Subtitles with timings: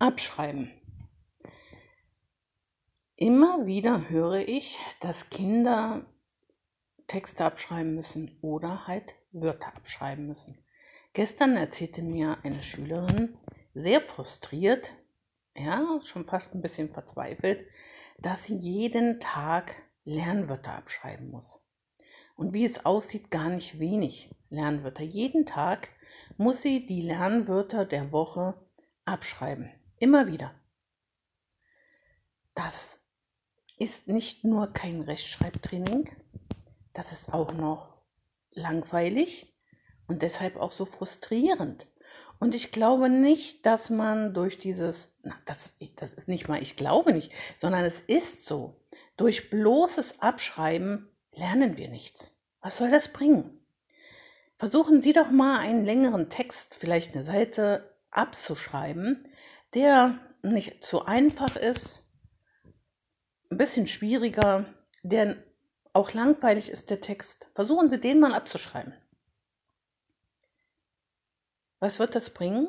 [0.00, 0.70] Abschreiben.
[3.16, 6.06] Immer wieder höre ich, dass Kinder
[7.06, 10.56] Texte abschreiben müssen oder halt Wörter abschreiben müssen.
[11.12, 13.36] Gestern erzählte mir eine Schülerin
[13.74, 14.90] sehr frustriert,
[15.54, 17.68] ja, schon fast ein bisschen verzweifelt,
[18.20, 21.60] dass sie jeden Tag Lernwörter abschreiben muss.
[22.36, 25.02] Und wie es aussieht, gar nicht wenig Lernwörter.
[25.02, 25.90] Jeden Tag
[26.38, 28.54] muss sie die Lernwörter der Woche
[29.04, 29.70] abschreiben.
[30.00, 30.54] Immer wieder.
[32.54, 32.98] Das
[33.78, 36.10] ist nicht nur kein Rechtschreibtraining,
[36.94, 37.98] das ist auch noch
[38.50, 39.54] langweilig
[40.08, 41.86] und deshalb auch so frustrierend.
[42.38, 46.76] Und ich glaube nicht, dass man durch dieses, na, das, das ist nicht mal, ich
[46.76, 47.30] glaube nicht,
[47.60, 48.80] sondern es ist so.
[49.18, 52.32] Durch bloßes Abschreiben lernen wir nichts.
[52.62, 53.60] Was soll das bringen?
[54.56, 59.29] Versuchen Sie doch mal einen längeren Text, vielleicht eine Seite, abzuschreiben,
[59.74, 62.04] der nicht zu einfach ist,
[63.50, 64.64] ein bisschen schwieriger,
[65.02, 65.36] der
[65.92, 67.48] auch langweilig ist, der Text.
[67.54, 68.94] Versuchen Sie den mal abzuschreiben.
[71.80, 72.68] Was wird das bringen?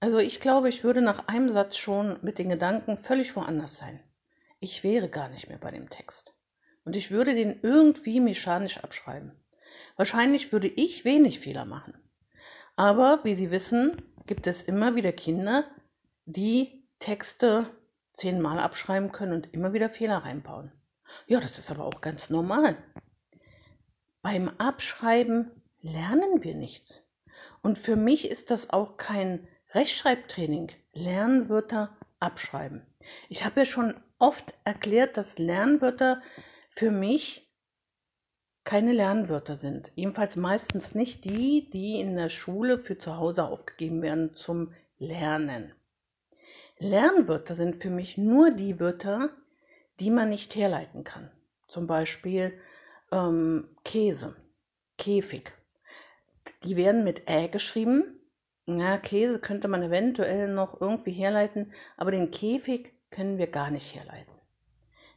[0.00, 4.02] Also ich glaube, ich würde nach einem Satz schon mit den Gedanken völlig woanders sein.
[4.58, 6.34] Ich wäre gar nicht mehr bei dem Text.
[6.84, 9.32] Und ich würde den irgendwie mechanisch abschreiben.
[9.96, 11.96] Wahrscheinlich würde ich wenig Fehler machen.
[12.74, 15.64] Aber wie Sie wissen, gibt es immer wieder Kinder,
[16.24, 17.66] die Texte
[18.16, 20.72] zehnmal abschreiben können und immer wieder Fehler reinbauen.
[21.26, 22.76] Ja, das ist aber auch ganz normal.
[24.22, 27.02] Beim Abschreiben lernen wir nichts.
[27.62, 30.70] Und für mich ist das auch kein Rechtschreibtraining.
[30.92, 32.86] Lernwörter abschreiben.
[33.28, 36.22] Ich habe ja schon oft erklärt, dass Lernwörter
[36.76, 37.51] für mich
[38.64, 39.90] keine Lernwörter sind.
[39.94, 45.72] Jedenfalls meistens nicht die, die in der Schule für zu Hause aufgegeben werden zum Lernen.
[46.78, 49.30] Lernwörter sind für mich nur die Wörter,
[50.00, 51.30] die man nicht herleiten kann.
[51.68, 52.52] Zum Beispiel
[53.10, 54.36] ähm, Käse,
[54.98, 55.52] Käfig.
[56.64, 58.20] Die werden mit Ä geschrieben.
[58.66, 63.94] Ja, Käse könnte man eventuell noch irgendwie herleiten, aber den Käfig können wir gar nicht
[63.94, 64.34] herleiten.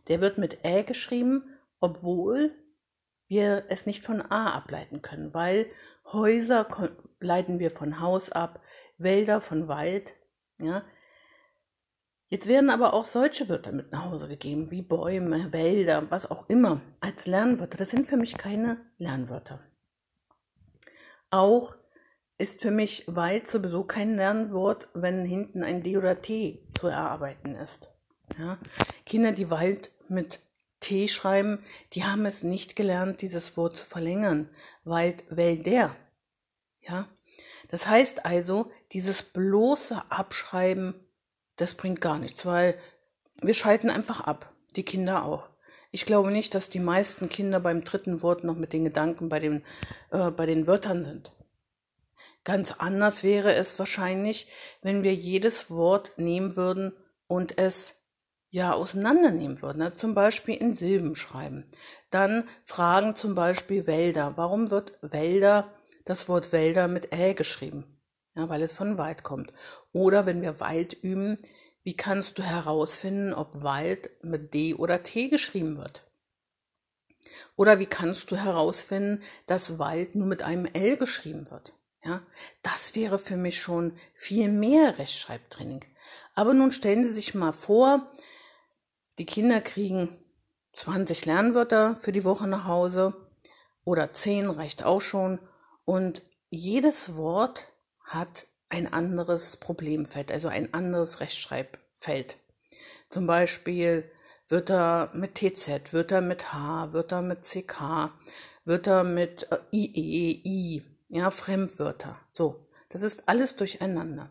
[0.08, 1.44] Der wird mit Ä geschrieben,
[1.80, 2.54] obwohl
[3.28, 5.68] wir es nicht von A ableiten können, weil
[6.12, 6.68] Häuser
[7.20, 8.62] leiten wir von Haus ab,
[8.98, 10.14] Wälder von Wald.
[10.60, 10.84] Ja,
[12.30, 16.50] Jetzt werden aber auch solche Wörter mit nach Hause gegeben, wie Bäume, Wälder, was auch
[16.50, 17.78] immer, als Lernwörter.
[17.78, 19.60] Das sind für mich keine Lernwörter.
[21.30, 21.76] Auch
[22.38, 27.56] ist für mich Wald sowieso kein Lernwort, wenn hinten ein D oder T zu erarbeiten
[27.56, 27.88] ist.
[28.38, 28.58] Ja?
[29.06, 30.40] Kinder, die Wald mit
[30.86, 31.60] T schreiben,
[31.94, 34.50] die haben es nicht gelernt, dieses Wort zu verlängern.
[34.84, 35.96] Wald, Wälder.
[36.82, 37.08] Ja?
[37.70, 40.94] Das heißt also, dieses bloße Abschreiben
[41.56, 42.78] das bringt gar nichts, weil
[43.42, 45.50] wir schalten einfach ab, die Kinder auch.
[45.92, 49.40] Ich glaube nicht, dass die meisten Kinder beim dritten Wort noch mit den Gedanken bei
[49.40, 49.64] den,
[50.12, 51.32] äh, bei den Wörtern sind.
[52.44, 54.48] Ganz anders wäre es wahrscheinlich,
[54.82, 56.94] wenn wir jedes Wort nehmen würden
[57.28, 57.96] und es
[58.56, 59.82] ja auseinandernehmen würden.
[59.82, 61.70] Also zum Beispiel in Silben schreiben.
[62.10, 64.34] Dann fragen zum Beispiel Wälder.
[64.38, 65.74] Warum wird Wälder,
[66.06, 67.96] das Wort Wälder mit Ä geschrieben?
[68.36, 69.52] ja, weil es von Wald kommt.
[69.92, 71.38] Oder wenn wir Wald üben,
[71.84, 76.04] wie kannst du herausfinden, ob Wald mit D oder T geschrieben wird?
[77.56, 81.74] Oder wie kannst du herausfinden, dass Wald nur mit einem L geschrieben wird?
[82.04, 82.22] Ja,
[82.62, 85.84] das wäre für mich schon viel mehr Rechtschreibtraining.
[86.36, 88.12] Aber nun stellen Sie sich mal vor,
[89.18, 90.18] die Kinder kriegen
[90.74, 93.14] 20 Lernwörter für die Woche nach Hause
[93.84, 95.40] oder 10 reicht auch schon
[95.86, 97.68] und jedes Wort
[98.04, 102.38] hat ein anderes Problemfeld, also ein anderes Rechtschreibfeld.
[103.10, 104.10] Zum Beispiel
[104.48, 108.12] Wörter mit TZ, Wörter mit H, Wörter mit CK,
[108.64, 112.20] Wörter mit äh, IE, I, ja, Fremdwörter.
[112.32, 114.30] So, das ist alles durcheinander.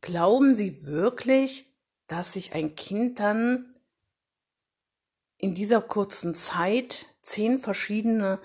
[0.00, 1.71] Glauben Sie wirklich,
[2.12, 3.72] dass sich ein Kind dann
[5.38, 8.38] in dieser kurzen Zeit zehn verschiedene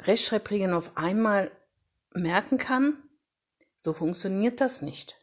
[0.00, 1.52] Rechtschreibregeln auf einmal
[2.12, 2.96] merken kann?
[3.76, 5.14] So funktioniert das nicht.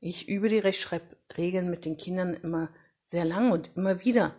[0.00, 2.70] Ich übe die Rechtschreibregeln mit den Kindern immer
[3.04, 4.34] sehr lang und immer wieder.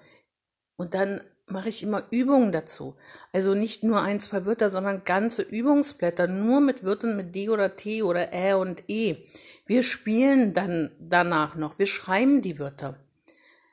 [0.76, 2.96] Und dann mache ich immer Übungen dazu.
[3.32, 7.76] Also nicht nur ein, zwei Wörter, sondern ganze Übungsblätter, nur mit Wörtern mit D oder
[7.76, 9.18] T oder Ä und E.
[9.66, 11.80] Wir spielen dann danach noch.
[11.80, 13.00] Wir schreiben die Wörter.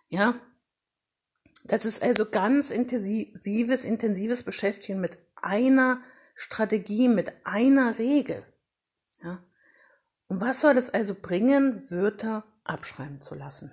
[0.08, 0.34] Ja.
[1.64, 6.00] Das ist also ganz intensives, intensives Beschäftigen mit einer
[6.34, 8.42] Strategie, mit einer Regel.
[9.22, 9.44] Ja.
[10.28, 13.72] Und was soll es also bringen, Wörter abschreiben zu lassen?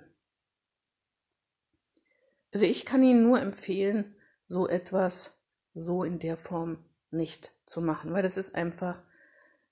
[2.56, 4.16] Also ich kann Ihnen nur empfehlen,
[4.46, 5.32] so etwas
[5.74, 9.04] so in der Form nicht zu machen, weil das ist einfach,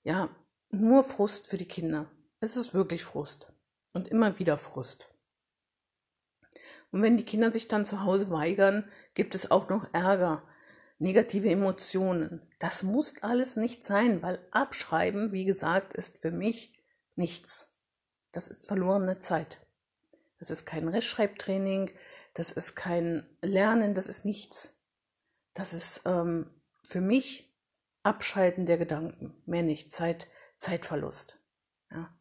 [0.03, 0.29] ja,
[0.69, 2.11] nur Frust für die Kinder.
[2.41, 3.47] Es ist wirklich Frust
[3.93, 5.09] und immer wieder Frust.
[6.91, 10.43] Und wenn die Kinder sich dann zu Hause weigern, gibt es auch noch Ärger,
[10.99, 12.47] negative Emotionen.
[12.59, 16.71] Das muss alles nicht sein, weil Abschreiben, wie gesagt, ist für mich
[17.15, 17.73] nichts.
[18.31, 19.65] Das ist verlorene Zeit.
[20.37, 21.89] Das ist kein Rechtschreibtraining,
[22.35, 24.73] das ist kein Lernen, das ist nichts.
[25.53, 26.51] Das ist ähm,
[26.83, 27.53] für mich
[28.03, 30.27] Abschalten der Gedanken, mehr nicht, Zeit,
[30.57, 31.39] Zeitverlust.
[31.89, 32.15] Ja.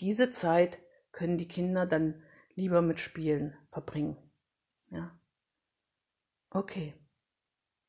[0.00, 0.78] Diese Zeit
[1.10, 2.22] können die Kinder dann
[2.54, 4.16] lieber mit Spielen verbringen.
[4.90, 5.18] Ja.
[6.50, 6.94] Okay,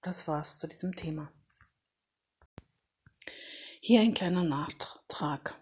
[0.02, 1.32] das war's zu diesem Thema.
[3.80, 5.62] Hier ein kleiner Nachtrag.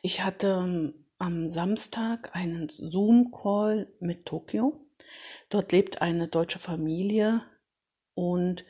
[0.00, 4.87] Ich hatte ähm, am Samstag einen Zoom-Call mit Tokio.
[5.50, 7.42] Dort lebt eine deutsche Familie
[8.14, 8.64] und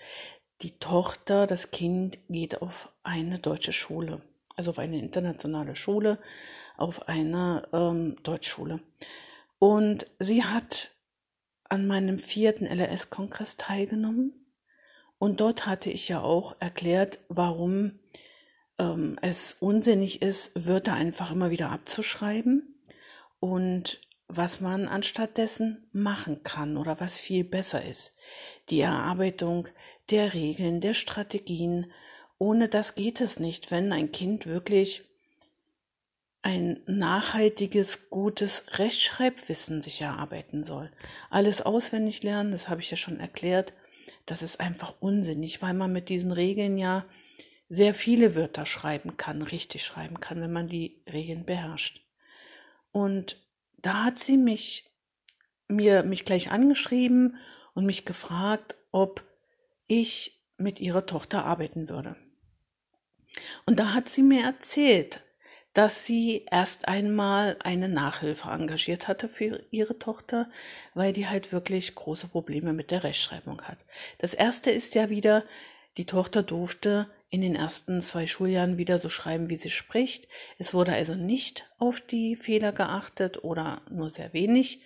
[0.62, 4.23] die Tochter, das Kind geht auf eine deutsche Schule,
[4.56, 6.19] also auf eine internationale Schule,
[6.76, 8.81] auf eine ähm, Deutschschule.
[9.58, 10.90] Und sie hat
[11.64, 14.32] an meinem vierten LRS-Kongress teilgenommen.
[15.19, 17.99] Und dort hatte ich ja auch erklärt, warum
[18.79, 22.75] ähm, es unsinnig ist, Wörter einfach immer wieder abzuschreiben
[23.40, 28.12] und was man anstattdessen machen kann oder was viel besser ist.
[28.69, 29.69] Die Erarbeitung
[30.10, 31.90] der Regeln, der Strategien.
[32.38, 35.02] Ohne das geht es nicht, wenn ein Kind wirklich
[36.42, 40.90] ein nachhaltiges, gutes Rechtschreibwissen sich erarbeiten soll.
[41.30, 43.72] Alles auswendig lernen, das habe ich ja schon erklärt,
[44.25, 47.06] das ist einfach unsinnig, weil man mit diesen Regeln ja
[47.70, 52.02] sehr viele Wörter schreiben kann, richtig schreiben kann, wenn man die Regeln beherrscht.
[52.92, 53.36] Und
[53.78, 54.84] da hat sie mich
[55.69, 57.36] mir mich gleich angeschrieben
[57.75, 59.25] und mich gefragt, ob
[59.86, 62.16] ich mit ihrer Tochter arbeiten würde.
[63.66, 65.22] Und da hat sie mir erzählt,
[65.75, 70.50] dass sie erst einmal eine Nachhilfe engagiert hatte für ihre Tochter,
[70.94, 73.78] weil die halt wirklich große Probleme mit der Rechtschreibung hat.
[74.19, 75.44] Das erste ist ja wieder,
[75.96, 80.28] die Tochter durfte in den ersten zwei Schuljahren wieder so schreiben, wie sie spricht.
[80.58, 84.82] Es wurde also nicht auf die Fehler geachtet oder nur sehr wenig.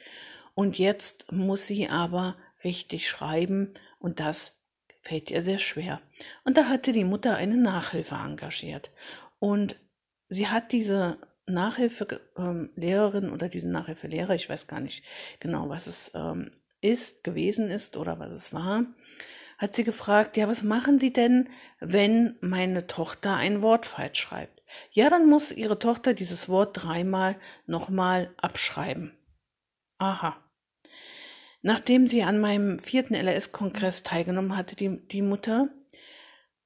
[0.55, 4.61] Und jetzt muss sie aber richtig schreiben und das
[5.01, 6.01] fällt ihr sehr schwer.
[6.45, 8.91] Und da hatte die Mutter eine Nachhilfe engagiert.
[9.39, 9.77] Und
[10.29, 15.05] sie hat diese Nachhilfelehrerin ähm, oder diesen Nachhilfelehrer, ich weiß gar nicht
[15.41, 18.85] genau, was es ähm, ist, gewesen ist oder was es war,
[19.63, 21.49] hat sie gefragt, ja, was machen Sie denn,
[21.79, 24.61] wenn meine Tochter ein Wort falsch schreibt?
[24.91, 27.37] Ja, dann muss Ihre Tochter dieses Wort dreimal
[27.67, 29.17] nochmal abschreiben.
[29.99, 30.37] Aha.
[31.61, 35.69] Nachdem sie an meinem vierten LRS-Kongress teilgenommen hatte, die, die Mutter,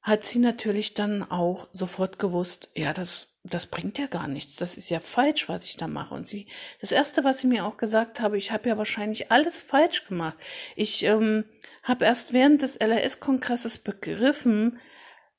[0.07, 4.55] hat sie natürlich dann auch sofort gewusst, ja, das, das bringt ja gar nichts.
[4.55, 6.15] Das ist ja falsch, was ich da mache.
[6.15, 6.47] Und sie,
[6.81, 10.37] das erste, was sie mir auch gesagt habe, ich habe ja wahrscheinlich alles falsch gemacht.
[10.77, 11.45] Ich ähm,
[11.83, 14.79] habe erst während des LRS-Kongresses begriffen,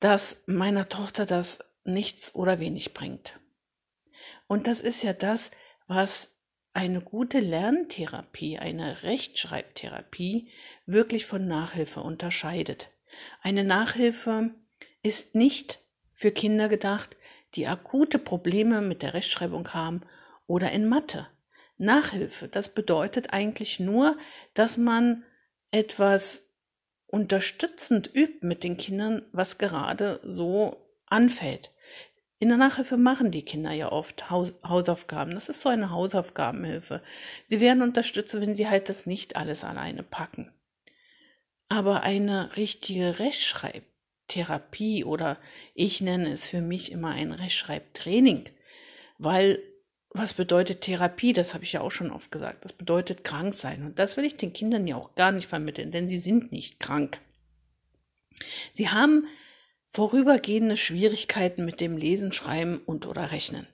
[0.01, 3.39] dass meiner Tochter das nichts oder wenig bringt.
[4.47, 5.49] Und das ist ja das,
[5.87, 6.35] was
[6.73, 10.49] eine gute Lerntherapie, eine Rechtschreibtherapie
[10.85, 12.89] wirklich von Nachhilfe unterscheidet.
[13.41, 14.51] Eine Nachhilfe
[15.03, 15.79] ist nicht
[16.13, 17.15] für Kinder gedacht,
[17.55, 20.01] die akute Probleme mit der Rechtschreibung haben
[20.47, 21.27] oder in Mathe.
[21.77, 24.17] Nachhilfe, das bedeutet eigentlich nur,
[24.53, 25.23] dass man
[25.71, 26.47] etwas
[27.05, 31.71] unterstützend übt mit den Kindern, was gerade so anfällt.
[32.39, 35.33] In der Nachhilfe machen die Kinder ja oft Haus Hausaufgaben.
[35.33, 37.01] Das ist so eine Hausaufgabenhilfe.
[37.47, 40.51] Sie werden unterstützt, wenn sie halt das nicht alles alleine packen.
[41.69, 45.37] Aber eine richtige Rechtschreibtherapie oder
[45.73, 48.49] ich nenne es für mich immer ein Rechtschreibtraining,
[49.17, 49.61] weil
[50.09, 51.33] was bedeutet Therapie?
[51.33, 52.63] Das habe ich ja auch schon oft gesagt.
[52.63, 53.83] Das bedeutet krank sein.
[53.83, 56.79] Und das will ich den Kindern ja auch gar nicht vermitteln, denn sie sind nicht
[56.79, 57.19] krank.
[58.73, 59.27] Sie haben
[59.85, 63.67] vorübergehende Schwierigkeiten mit dem Lesen, Schreiben und oder Rechnen.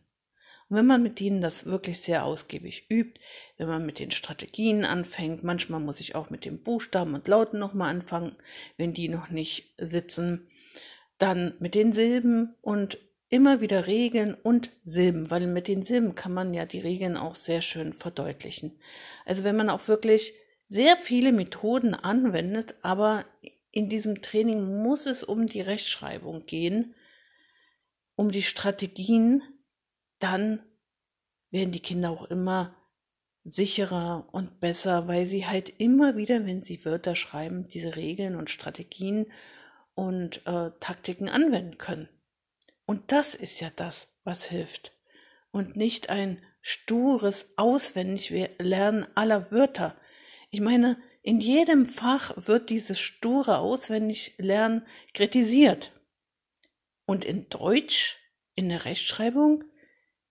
[0.69, 3.19] Und wenn man mit ihnen das wirklich sehr ausgiebig übt,
[3.57, 7.59] wenn man mit den Strategien anfängt, manchmal muss ich auch mit den Buchstaben und Lauten
[7.59, 8.35] nochmal anfangen,
[8.77, 10.47] wenn die noch nicht sitzen,
[11.17, 12.97] dann mit den Silben und
[13.29, 17.35] immer wieder Regeln und Silben, weil mit den Silben kann man ja die Regeln auch
[17.35, 18.79] sehr schön verdeutlichen.
[19.25, 20.33] Also wenn man auch wirklich
[20.67, 23.25] sehr viele Methoden anwendet, aber
[23.71, 26.93] in diesem Training muss es um die Rechtschreibung gehen,
[28.15, 29.41] um die Strategien
[30.23, 30.63] dann
[31.49, 32.75] werden die Kinder auch immer
[33.43, 38.49] sicherer und besser, weil sie halt immer wieder, wenn sie Wörter schreiben, diese Regeln und
[38.49, 39.31] Strategien
[39.95, 42.07] und äh, Taktiken anwenden können.
[42.85, 44.93] Und das ist ja das, was hilft.
[45.51, 49.97] Und nicht ein stures Auswendiglernen aller Wörter.
[50.49, 55.91] Ich meine, in jedem Fach wird dieses sture Auswendiglernen kritisiert.
[57.05, 58.17] Und in Deutsch,
[58.55, 59.65] in der Rechtschreibung,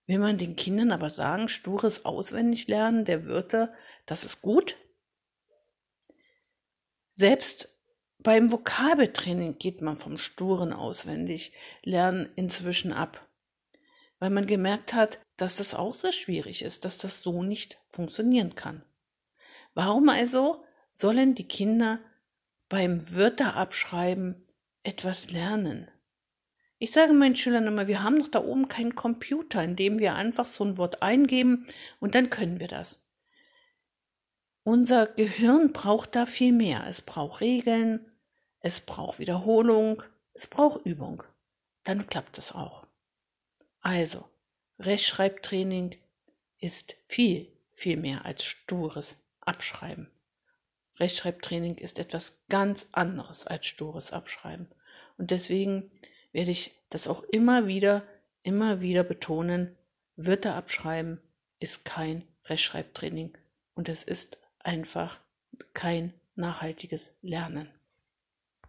[0.05, 3.73] will man den Kindern aber sagen, stures Auswendiglernen der Wörter,
[4.05, 4.77] das ist gut?
[7.15, 7.69] Selbst
[8.19, 13.27] beim Vokabeltraining geht man vom sturen Auswendiglernen inzwischen ab,
[14.19, 18.55] weil man gemerkt hat, dass das auch sehr schwierig ist, dass das so nicht funktionieren
[18.55, 18.83] kann.
[19.73, 21.99] Warum also sollen die Kinder
[22.69, 24.45] beim Wörterabschreiben
[24.83, 25.89] etwas lernen?
[26.83, 30.15] Ich sage meinen Schülern immer, wir haben doch da oben keinen Computer, in dem wir
[30.15, 31.65] einfach so ein Wort eingeben
[32.01, 33.01] und dann können wir das.
[34.63, 36.85] Unser Gehirn braucht da viel mehr.
[36.89, 38.11] Es braucht Regeln,
[38.59, 41.23] es braucht Wiederholung, es braucht Übung.
[41.85, 42.85] Dann klappt es auch.
[43.79, 44.25] Also,
[44.77, 45.95] Rechtschreibtraining
[46.57, 50.11] ist viel, viel mehr als stures Abschreiben.
[50.99, 54.67] Rechtschreibtraining ist etwas ganz anderes als stures Abschreiben.
[55.17, 55.89] Und deswegen
[56.33, 58.03] werde ich das auch immer wieder,
[58.43, 59.77] immer wieder betonen.
[60.15, 61.21] Wörter abschreiben
[61.59, 63.37] ist kein Rechtschreibtraining
[63.73, 65.21] und es ist einfach
[65.73, 67.69] kein nachhaltiges Lernen.